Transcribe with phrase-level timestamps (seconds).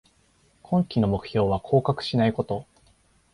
[0.63, 2.65] 今季の目標は降格しないこと